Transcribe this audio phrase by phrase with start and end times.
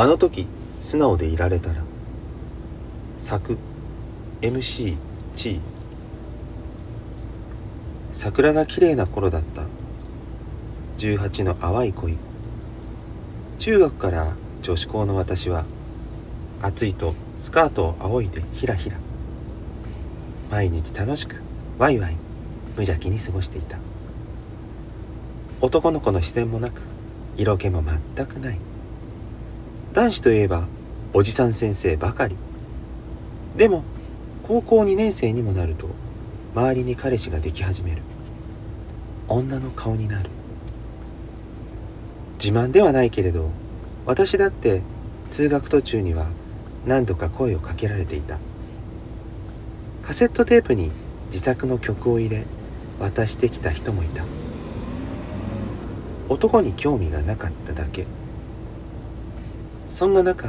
[0.00, 0.46] あの時
[0.80, 1.82] 素直でいられたら
[3.18, 3.58] 作
[4.40, 4.96] MC
[5.36, 5.60] 地位
[8.14, 9.64] 桜が綺麗な頃だった。
[10.96, 12.16] 18の淡い恋。
[13.58, 14.32] 中学から
[14.62, 15.66] 女子校の私は
[16.62, 18.96] 暑いとスカートを仰いでひらひら。
[20.50, 21.42] 毎日楽しく
[21.76, 22.16] ワイワイ
[22.74, 23.76] 無邪気に過ごしていた。
[25.60, 26.80] 男の子の視線もなく
[27.36, 27.84] 色気も
[28.16, 28.69] 全くない。
[29.92, 30.68] 男子といえば
[31.12, 32.36] おじさん先生ばかり。
[33.56, 33.82] でも
[34.46, 35.88] 高校2年生にもなると
[36.54, 38.02] 周りに彼氏ができ始める。
[39.28, 40.30] 女の顔になる。
[42.42, 43.50] 自慢ではないけれど
[44.06, 44.82] 私だって
[45.30, 46.26] 通学途中には
[46.86, 48.38] 何度か声をかけられていた。
[50.06, 50.92] カセットテープに
[51.32, 52.44] 自作の曲を入れ
[53.00, 54.24] 渡してきた人もいた。
[56.28, 58.06] 男に興味がなかっただけ。
[59.90, 60.48] そんな中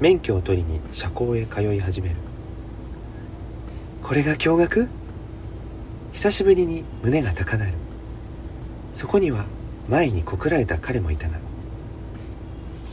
[0.00, 2.16] 免許を取りに社交へ通い始める。
[4.02, 4.88] これが驚愕？
[6.12, 7.72] 久しぶりに胸が高鳴る。
[8.94, 9.44] そこには
[9.88, 11.38] 前に告られた彼もいたが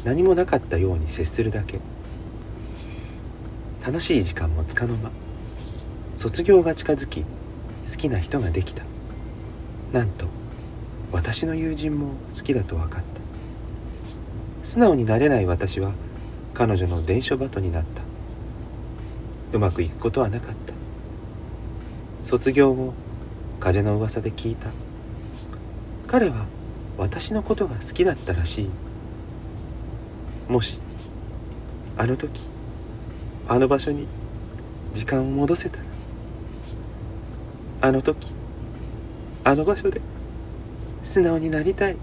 [0.04, 1.80] 何もなかったように接するだけ。
[3.84, 5.10] 楽しい時間もつかの間
[6.18, 7.28] 卒業が近づき好
[7.98, 8.84] きな人ができた。
[9.92, 10.28] なんと
[11.12, 13.23] 私の友人も好きだと分かった。
[14.64, 15.92] 素直になれない私は
[16.54, 18.02] 彼女の伝書バトになった。
[19.56, 20.74] うまくいくことはなかった。
[22.26, 22.94] 卒業後
[23.60, 24.70] 風の噂で聞いた。
[26.08, 26.46] 彼は
[26.98, 28.70] 私のことが好きだったらしい。
[30.50, 30.80] もし
[31.98, 32.42] あの時
[33.48, 34.08] あの場所に
[34.94, 35.84] 時間を戻せたら。
[37.82, 38.28] あの時
[39.44, 40.00] あの場所で
[41.04, 41.98] 素直になりたい。